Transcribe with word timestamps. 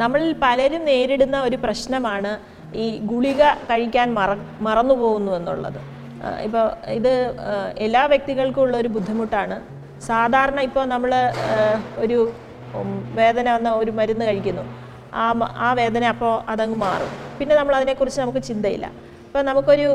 നമ്മളിൽ 0.00 0.32
പലരും 0.42 0.84
നേരിടുന്ന 0.84 1.40
ഒരു 1.40 1.56
പ്രശ്നമാണ് 1.56 2.32
ഈ 2.74 2.98
ഗുളിക 2.98 3.42
കഴിക്കാൻ 3.42 4.14
മറ 4.14 4.30
മറന്നു 4.60 4.94
പോകുന്നു 4.94 5.32
എന്നുള്ളത് 5.32 5.78
ഇപ്പോൾ 6.44 6.64
ഇത് 6.90 7.12
എല്ലാ 7.78 8.06
വ്യക്തികൾക്കും 8.06 8.62
ഉള്ള 8.62 8.76
ഒരു 8.76 8.88
ബുദ്ധിമുട്ടാണ്. 8.88 9.56
സാധാരണ 10.06 10.60
ഇപ്പോൾ 10.60 10.84
നമ്മൾ 10.84 11.14
ഒരു 11.96 12.32
വേദന 13.14 13.52
വന്ന 13.52 13.70
ഒരു 13.70 13.90
മരുന്ന് 13.90 14.24
കഴിക്കുന്നു. 14.24 14.64
ആ 15.14 15.26
ആ 15.56 15.72
വേദന 15.72 16.04
അപ്പോൾ 16.04 16.32
അതങ്ങ് 16.52 16.78
മാറും. 16.78 17.12
പിന്നെ 17.38 17.56
നമ്മൾ 17.56 17.76
അതിനെക്കുറിച്ച് 17.76 18.20
നമുക്ക് 18.20 18.38
ചിന്തയില്ല. 18.38 18.86
ഇപ്പോൾ 19.26 19.42
നമുക്കൊരു 19.42 19.88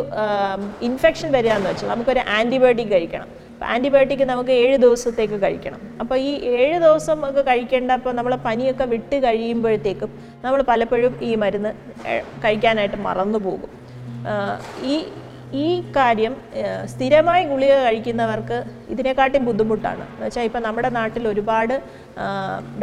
ഇൻഫെക്ഷൻ 0.82 1.32
വരികയെന്ന് 1.32 1.70
വെച്ചാൽ 1.70 1.90
നമുക്കൊരു 1.90 2.20
ആന്റിബയോട്ടിക് 2.20 2.92
കഴിക്കണം. 2.92 3.28
ആന്റിബയോട്ടിക് 3.74 4.26
നമുക്ക് 4.32 4.54
ഏഴ് 4.64 4.76
ദിവസത്തേക്ക് 4.84 5.38
കഴിക്കണം. 5.44 5.82
അപ്പോൾ 6.02 6.18
ഈ 6.28 6.32
ഏഴ് 6.58 6.78
ദിവസം 6.86 7.18
ഒക്കെ 7.30 7.42
കഴിക്കേണ്ട 7.50 7.92
അപ്പോൾ 8.00 8.14
നമ്മൾ 8.20 8.36
പനിയൊക്കെ 8.46 8.86
വിട്ട് 8.94 9.18
കഴിയുമ്പോഴത്തേക്കും 9.26 10.12
നമ്മൾ 10.46 10.62
പലപ്പോഴും 10.72 11.16
ഈ 11.30 11.32
മരുന്ന് 11.44 11.72
കഴിക്കാനായിട്ട് 12.46 13.00
മറന്നു 13.08 13.42
പോകും. 13.48 13.72
ഈ 14.94 14.96
ഈ 15.62 15.68
കാര്യം 15.96 16.34
സ്ഥിരമായി 16.92 17.44
ഗുളിക 17.52 17.74
കഴിക്കുന്നവർക്ക് 17.86 18.58
ഇതിനെക്കാട്ടിയും 18.94 19.46
ബുദ്ധിമുട്ടാണ്. 19.48 20.04
വെച്ചാൽ 20.22 20.46
ഇപ്പം 20.50 20.62
നമ്മുടെ 20.68 20.90
നാട്ടിൽ 20.98 21.24
ഒരുപാട് 21.32 21.74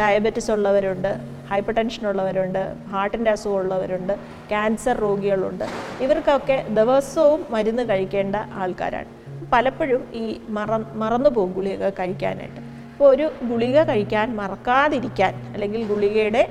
ഡയബറ്റിസ് 0.01 0.51
ഉള്ളവരുണ്ട് 0.57 1.11
ഹൈപ്പർ 1.51 1.75
ടെൻഷൻ 1.79 2.03
ഉള്ളവരുണ്ട് 2.11 2.63
ഹാർട്ടിന്റെ 2.95 3.31
അസുഖമുള്ളവരുണ്ട് 3.37 4.15
ക്യാൻസർ 4.51 4.97
രോഗികളുണ്ട്. 5.07 5.65
ഇവർക്കൊക്കെ 6.07 6.59
ദിവസവും 6.81 7.41
മരുന്ന് 7.55 7.85
കഴിക്കേണ്ട 7.93 8.37
ആൾക്കാരാണ്. 8.63 9.18
പലപ്പോഴും 9.53 10.03
ഈ 10.23 10.25
മറ 10.57 10.71
മറന്നു 11.03 11.31
പോകും 11.31 11.53
ഗുളിക 11.59 11.89
കഴിക്കാനായിട്ട്. 11.99 12.61
അപ്പോൾ 12.93 13.09
ഒരു 13.15 13.27
ഗുളിക 13.51 13.83
കഴിക്കാൻ 13.83 14.37
മറക്കാതിരിക്കാൻ 14.37 15.35
അല്ലെങ്കിൽ 15.55 15.83
ഗുളികയുടെ 15.87 16.43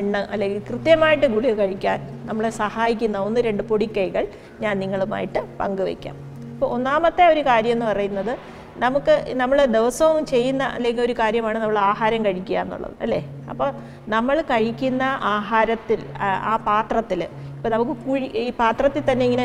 എണ്ണ 0.00 0.16
അല്ലെങ്കിൽ 0.32 0.60
കൃത്യമായിട്ട് 0.70 1.26
ഗുളിക 1.26 1.52
കഴിക്കാൻ 1.54 1.98
നമ്മളെ 2.24 2.50
സഹായിക്കുന്ന 2.62 3.18
ഒന്ന് 3.18 3.40
രണ്ട് 3.40 3.62
പൊടിക്കൈകൾ 3.70 4.24
ഞാൻ 4.60 4.74
നിങ്ങളുമായിട്ട് 4.82 5.40
പങ്കുവയ്ക്കാം. 5.60 6.16
അപ്പോൾ 6.54 6.66
ഒന്നാമത്തെ 6.76 7.24
ഒരു 7.32 7.42
കാര്യം 7.50 7.72
എന്ന് 7.72 7.86
പറയുന്നത് 7.86 8.32
നമുക്ക് 8.84 9.14
നമ്മൾ 9.40 9.58
ദിവസവും 9.76 10.22
ചെയ്യുന്ന 10.26 10.62
അല്ലെങ്കിൽ 10.76 11.02
ഒരു 11.02 11.14
കാര്യമാണ് 11.18 11.58
നമ്മൾ 11.58 11.78
ആഹാരം 11.78 12.24
കഴിക്കുക 12.24 12.56
എന്നുള്ളത് 12.56 12.94
അല്ലേ? 13.00 13.20
അപ്പോൾ 13.52 13.70
നമ്മൾ 14.08 14.40
കഴിക്കുന്ന 14.42 15.02
ആഹാരത്തിൽ 15.32 16.00
ആ- 16.20 16.60
പാത്രത്തിൽ 16.66 17.22
ഇപ്പോൾ 17.56 17.68
നമുക്ക് 17.68 18.00
കുഴി 18.02 18.26
ഈ 18.36 18.50
പാത്രത്തിൽ 18.52 19.12
തന്നെ 19.12 19.24
ഇങ്ങനെ 19.24 19.44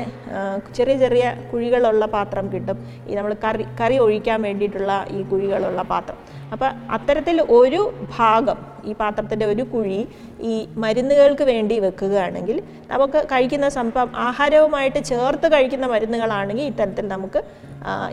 ചെറിയ 0.76 0.98
ചെറിയ 0.98 1.24
കുഴികളുള്ള 1.52 2.06
പാത്രം 2.06 2.54
കിട്ടും. 2.54 2.78
ഈ 3.08 3.16
നമ്മൾ 3.16 3.34
കറി 3.44 3.66
കറി 3.82 3.98
ഒഴിക്കാൻ 3.98 4.42
വേണ്ടിയിട്ടുള്ള 4.42 5.06
ഈ 5.12 5.22
കുഴികളുള്ള 5.24 5.82
പാത്രം. 5.84 6.18
അപ്പോൾ 6.52 6.70
അത്തരത്തിൽ 6.92 7.42
ഒരു 7.52 7.82
ഭാഗം 8.18 8.58
ഈ 8.86 8.94
പാത്രത്തിന്റെ 8.94 9.46
ഒരു 9.46 9.64
കുഴി 9.64 10.00
ഈ 10.42 10.54
മരുന്നുകൾക്ക് 10.78 11.44
വേണ്ടി 11.44 11.80
വെക്കുകയാണെങ്കിൽ 11.80 12.58
നമുക്ക് 12.92 13.22
കഴിക്കുന്ന 13.32 13.70
സംഭവം 13.70 14.12
ആഹാരവുമായിട്ട് 14.20 15.04
ചേർത്ത് 15.04 15.48
കഴിക്കുന്ന 15.52 15.88
മരുന്നുകളാണെങ്കിൽ 15.88 16.64
ഇത്തരത്തിൽ 16.64 17.08
നമുക്ക് 17.08 17.42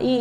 ഈ 0.03 0.15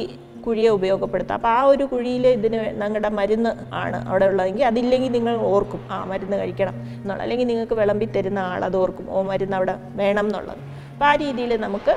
കുഴിയെ 0.46 0.68
ഉപയോഗപ്പെടുത്താം. 0.68 1.34
അപ്പോൾ 1.34 1.48
ആ 1.48 1.62
ഒരു 1.62 1.84
കുഴിയിൽ 1.84 2.26
ഇതിന് 2.26 2.82
നിങ്ങളുടെ 2.82 3.08
മരുന്ന് 3.08 3.50
ആണ് 3.74 4.08
അവിടെ 4.08 4.26
ഉള്ളതെങ്കിൽ 4.26 4.64
അതില്ലെങ്കിൽ 4.64 5.12
നിങ്ങൾ 5.12 5.36
ഓർക്കും 5.36 5.82
ആ 5.90 6.04
മരുന്ന് 6.04 6.36
കഴിക്കണം 6.36 6.76
എന്നുള്ള 6.86 7.22
അല്ലെങ്കിൽ 7.22 7.46
നിങ്ങൾക്ക് 7.46 7.72
വിളമ്പി 7.72 8.08
തരുന്ന 8.16 8.38
ആൾ 8.38 8.64
അത് 8.64 8.76
ഓർക്കും 8.76 9.10
ഓ 9.10 9.22
മരുന്ന് 9.22 9.56
അവിടെ 9.56 9.74
വേണം 9.94 10.26
എന്നുള്ളത്. 10.26 10.58
അപ്പോൾ 10.92 11.04
ആ 11.04 11.14
രീതിയിൽ 11.14 11.56
നമുക്ക് 11.56 11.94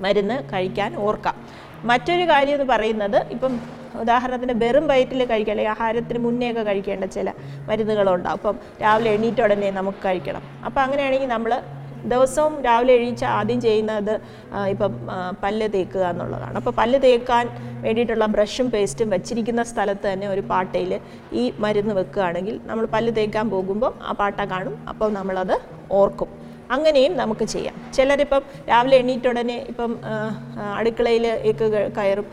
മരുന്ന് 0.00 0.36
കഴിക്കാൻ 0.52 0.96
ഓർക്കാം. 0.96 1.36
മറ്റൊരു 1.84 2.24
കാര്യം 2.28 2.54
എന്ന് 2.54 2.66
പറയുന്നത് 2.74 3.18
ഇപ്പം 3.30 3.54
ഉദാഹരണത്തിന് 4.00 4.54
വെറും 4.56 4.86
വയറ്റിൽ 4.88 5.24
കഴിക്കുക 5.24 5.52
അല്ലെങ്കിൽ 5.52 5.70
ആഹാരത്തിന് 5.70 6.18
മുന്നേ 6.18 6.50
ഒക്കെ 6.50 6.62
കഴിക്കേണ്ട 6.62 7.04
ചില 7.04 7.32
മരുന്നുകളുണ്ടാവും. 7.68 8.38
അപ്പം 8.38 8.56
രാവിലെ 8.82 9.10
എണീറ്റ 9.10 9.40
ഉടനെ 9.40 9.70
നമുക്ക് 9.70 9.98
കഴിക്കണം. 10.04 10.42
അപ്പം 10.64 10.82
അങ്ങനെയാണെങ്കിൽ 10.82 11.26
നമ്മൾ 11.26 11.52
ദിവസവും 12.12 12.54
രാവിലെ 12.66 12.92
എണീച്ച് 12.98 13.26
ആദ്യം 13.38 13.60
ചെയ്യുന്നത് 13.66 14.14
ഇപ്പം 14.72 14.94
പല്ല് 15.44 15.68
തേക്കുക 15.74 16.04
എന്നുള്ളതാണ്. 16.12 16.56
അപ്പോൾ 16.60 16.74
പല്ല് 16.80 17.00
തേക്കാൻ 17.06 17.44
വേണ്ടിയിട്ടുള്ള 17.84 18.26
ബ്രഷും 18.34 18.68
പേസ്റ്റും 18.74 19.08
വെച്ചിരിക്കുന്ന 19.14 19.62
സ്ഥലത്ത് 19.72 20.06
തന്നെ 20.12 20.28
ഒരു 20.34 20.44
പാട്ടയിൽ 20.52 20.92
ഈ 21.40 21.44
മരുന്ന് 21.64 21.94
വെക്കുകയാണെങ്കിൽ 22.00 22.56
നമ്മൾ 22.70 22.86
പല്ല് 22.94 23.12
തേക്കാൻ 23.20 23.46
പോകുമ്പോൾ 23.54 23.92
ആ 24.08 24.14
പാട്ട 24.22 24.40
കാണും 24.54 24.76
അപ്പോൾ 24.92 25.10
നമ്മളത് 25.18 25.56
ഓർക്കും. 26.00 26.30
അങ്ങനെയും 26.74 27.12
നമുക്ക് 27.20 27.44
ചെയ്യാം. 27.54 27.74
ചിലരിപ്പം 27.96 28.42
രാവിലെ 28.68 28.96
എണ്ണീറ്റുടനെ 29.02 29.56
ഇപ്പം 29.72 29.92
അടുക്കളയിൽ 30.78 31.24
കയറും 31.98 32.26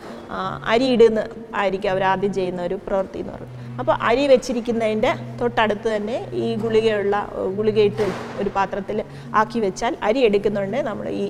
അരിയിടുന്ന 0.74 1.20
ആയിരിക്കും 1.62 1.92
അവർ 1.94 2.04
ആദ്യം 2.12 2.34
ചെയ്യുന്ന 2.38 2.62
ഒരു 2.70 2.78
പ്രവൃത്തി 2.86 3.20
എന്ന് 3.24 3.34
പറയുന്നത്. 3.34 3.61
അപ്പോൾ 3.82 3.96
അരി 4.10 4.24
വെച്ചിരിക്കുന്നതിന്റെ 4.32 5.12
തൊട്ടടുത്ത് 5.42 5.88
തന്നെ 5.96 6.18
ഈ 6.44 6.48
ഗുളികയുള്ള 6.64 7.16
ഗുളികയിട്ട് 7.58 8.06
ഒരു 8.42 8.50
പാത്രത്തിൽ 8.58 8.98
ആക്കി 9.42 9.60
വെച്ചാൽ 9.66 9.94
അരി 10.08 10.22
എടുക്കുന്നുണ്ട്. 10.28 10.80
നമ്മൾ 10.90 11.06
ഈ 11.24 11.26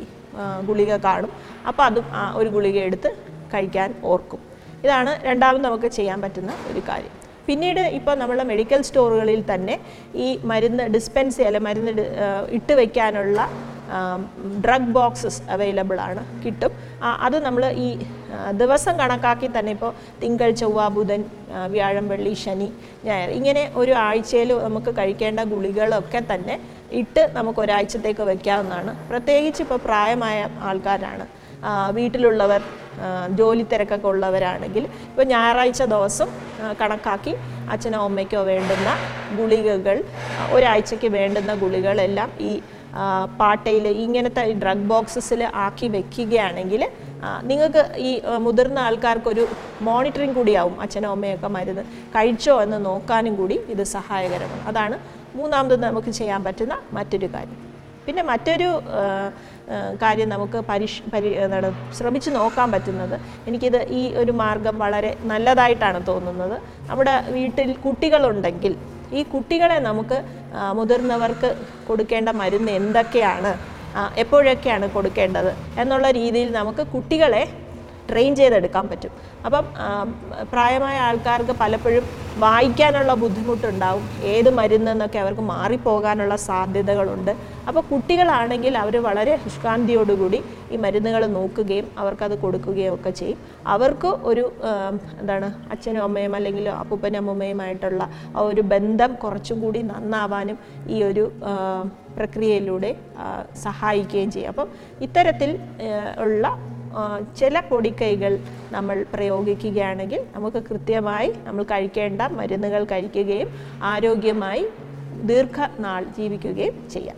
ഗുളിക 0.69 0.91
കാണും. 1.07 1.31
അപ്പോൾ 1.69 1.83
അതും 1.89 2.05
ഒരു 2.39 2.49
ഗുളിക 2.55 2.77
എടുത്ത് 2.89 3.09
കഴിക്കാൻ 3.53 3.89
ഓർക്കും. 4.11 4.41
ഇതാണ് 4.85 5.11
രണ്ടാമത് 5.29 5.63
നമുക്ക് 5.67 5.89
ചെയ്യാൻ 5.97 6.19
പറ്റുന്ന 6.25 6.51
ഒരു 6.71 6.81
കാര്യം. 6.89 7.15
പിന്നീട് 7.47 7.81
ഇപ്പോൾ 7.97 8.15
നമ്മൾ 8.21 8.37
മെഡിക്കൽ 8.51 8.81
സ്റ്റോറുകളിൽ 8.87 9.41
തന്നെ 9.51 9.75
ഈ 10.25 10.27
മരുന്ന് 10.51 10.83
ഡിസ്പെൻസ് 10.95 11.41
അല്ലെ 11.47 11.61
മരുന്ന് 11.67 11.91
ഇട്ട് 12.57 12.73
വയ്ക്കാനുള്ള 12.79 13.41
ഡ്രഗ് 14.65 14.91
ബോക്സസ് 14.97 15.39
അവൈലബിൾ 15.53 15.97
ആണ് 16.07 16.21
കിട്ടും. 16.43 16.71
അത് 17.25 17.37
നമ്മൾ 17.45 17.63
ഈ 17.85 17.87
ദിവസം 18.61 18.93
കണക്കാക്കി 19.01 19.47
തന്നെ 19.57 19.71
ഇപ്പോൾ 19.77 19.91
തിങ്കൾ 20.21 20.49
ചൊവ്വ 20.61 20.87
ബുധൻ 20.97 21.21
വ്യാഴം 21.75 22.05
വെള്ളി 22.13 22.33
ശനി 22.43 22.69
ഞായർ 23.05 23.29
ഇങ്ങനെ 23.39 23.63
ഒരു 23.81 23.93
ആഴ്ചയിൽ 24.07 24.51
നമുക്ക് 24.67 24.93
കഴിക്കേണ്ട 24.99 25.39
ഗുളികളൊക്കെ 25.53 26.21
തന്നെ 26.33 26.57
ഇട്ട് 27.01 27.23
നമുക്ക് 27.37 27.59
ഒരാഴ്ചത്തേക്ക് 27.65 28.23
വയ്ക്കാവുന്നതാണ് 28.29 28.93
പ്രത്യേകിച്ച് 29.09 29.61
ഇപ്പോൾ 29.65 29.79
പ്രായമായ 29.87 30.37
ആൾക്കാരാണ്. 30.69 31.25
വീട്ടിലുള്ളവർ 31.97 32.61
ജോലി 33.39 33.63
തിരക്കൊക്കെ 33.71 34.07
ഉള്ളവരാണെങ്കിൽ 34.07 34.83
ഇപ്പോൾ 35.09 35.25
ഞായറാഴ്ച 35.33 35.83
ദിവസം 35.93 36.29
കണക്കാക്കി 36.81 37.33
അച്ഛനോ 37.73 37.99
അമ്മയ്ക്കോ 38.07 38.41
വേണ്ടുന്ന 38.49 38.89
ഗുളികകൾ 39.39 39.97
ഒരാഴ്ചയ്ക്ക് 40.55 41.09
വേണ്ടുന്ന 41.17 41.51
ഗുളികളെല്ലാം 41.63 42.31
ഈ 42.49 42.51
പാട്ടയിൽ 43.39 43.87
ഇങ്ങനത്തെ 44.05 44.43
ഡ്രഗ് 44.63 44.87
ബോക്സസിൽ 44.91 45.41
ആക്കി 45.65 45.87
വെക്കുകയാണെങ്കിൽ 45.95 46.83
നിങ്ങൾക്ക് 47.49 47.81
ഈ 48.09 48.11
മുതിർന്ന 48.45 48.79
ആൾക്കാർക്കൊരു 48.79 49.43
മോണിറ്ററിങ് 49.87 50.35
കൂടിയാവും 50.39 50.77
അച്ഛനോ 50.81 51.11
അമ്മയൊക്കെ 51.15 51.47
മരുന്ന് 51.47 51.83
കഴിച്ചോ 52.15 52.55
എന്ന് 52.61 52.77
നോക്കാനും 52.85 53.35
കൂടി 53.35 53.57
ഇത് 53.73 53.83
സഹായകരമാണ്. 53.97 54.63
അതാണ് 54.67 54.97
മൂന്നാമത് 55.35 55.83
നമുക്ക് 55.83 56.11
ചെയ്യാൻ 56.19 56.41
പറ്റുന്ന 56.43 56.77
മറ്റൊരു 56.93 57.29
കാര്യം. 57.35 57.59
പിന്നെ 58.05 58.23
മറ്റൊരു 58.23 58.69
കാര്യം 60.03 60.29
നമുക്ക് 60.29 60.57
പരിഷ് 60.69 61.01
പരി 61.13 61.29
എന്താണ് 61.43 61.69
ശ്രമിച്ച് 61.97 62.29
നോക്കാൻ 62.37 62.71
പറ്റുന്നത്. 62.71 63.15
എനിക്കിത് 63.47 63.79
ഈ 63.99 64.01
ഒരു 64.21 64.33
മാർഗം 64.41 64.75
വളരെ 64.79 65.11
നല്ലതായിട്ടാണ് 65.31 65.99
തോന്നുന്നത്. 66.07 66.55
നമ്മുടെ 66.89 67.13
വീട്ടിൽ 67.35 67.69
കുട്ടികളുണ്ടെങ്കിൽ 67.85 68.75
ഈ 69.19 69.21
കുട്ടികളെ 69.33 69.77
നമുക്ക് 69.89 70.17
മുതിർന്നവർക്ക് 70.77 71.49
കൊടുക്കേണ്ട 71.87 72.29
മരുന്ന് 72.41 72.71
എന്തൊക്കെയാണ്? 72.81 73.51
എപ്പോഴൊക്കെയാണ് 74.23 74.85
കൊടുക്കേണ്ടത്? 74.95 75.51
എന്നുള്ള 75.81 76.07
രീതിയിൽ 76.19 76.49
നമുക്ക് 76.59 76.83
കുട്ടികളെ 76.93 77.43
ട്രെയിൻ 78.11 78.33
ചെയ്തെടുക്കാൻ 78.39 78.85
പറ്റും. 78.91 79.13
അപ്പം 79.45 79.65
പ്രായമായ 80.51 80.97
ആൾക്കാർക്ക് 81.07 81.53
പലപ്പോഴും 81.61 82.05
വായിക്കാനുള്ള 82.43 83.13
ബുദ്ധിമുട്ടുണ്ടാവും. 83.21 84.05
ഏത് 84.33 84.49
മരുന്നെന്നൊക്കെ 84.59 85.19
അവർക്ക് 85.23 85.43
മാറിപ്പോകാനുള്ള 85.53 86.35
സാധ്യതകളുണ്ട്. 86.49 87.31
അപ്പോൾ 87.67 87.83
കുട്ടികളാണെങ്കിൽ 87.91 88.73
അവർ 88.83 88.95
വളരെ 89.07 89.33
ശുഷ്കാന്തിയോടുകൂടി 89.43 90.39
ഈ 90.71 90.77
മരുന്നുകൾ 90.83 91.21
നോക്കുകയും 91.37 91.87
അവർക്കത് 92.01 92.35
കൊടുക്കുകയും 92.43 92.93
ഒക്കെ 92.97 93.11
ചെയ്യും. 93.21 93.39
അവർക്ക് 93.73 94.11
ഒരു 94.31 94.45
എന്താണ് 95.21 95.47
അച്ഛനും 95.73 96.03
അമ്മയും 96.07 96.35
അല്ലെങ്കിൽ 96.39 96.67
അപ്പൂപ്പനും 96.69 97.19
അമ്മൂമ്മയുമായിട്ടുള്ള 97.21 98.03
ആ 98.35 98.41
ഒരു 98.51 98.63
ബന്ധം 98.73 99.11
കുറച്ചും 99.23 99.57
കൂടി 99.61 99.81
നന്നാവാനും 99.91 100.57
ഈ 100.95 100.97
ഒരു 101.09 101.25
പ്രക്രിയയിലൂടെ 102.17 102.91
സഹായിക്കുകയും 103.65 104.31
ചെയ്യും. 104.31 104.49
അപ്പം 104.53 104.67
ഇത്തരത്തിൽ 105.05 105.51
ഉള്ള 106.25 106.47
ചില 107.39 107.55
പൊടിക്കൈകൾ 107.69 108.33
നമ്മൾ 108.75 108.97
പ്രയോഗിക്കുകയാണെങ്കിൽ 109.13 110.21
നമുക്ക് 110.35 110.61
കൃത്യമായി 110.69 111.31
നമ്മൾ 111.47 111.63
കഴിക്കേണ്ട 111.71 112.21
മരുന്നുകൾ 112.39 112.83
കഴിക്കുകയും 112.93 113.49
ആരോഗ്യമായി 113.93 114.65
ദീർഘനാൾ 115.31 116.03
ജീവിക്കുകയും 116.17 116.75
ചെയ്യാം. 116.93 117.17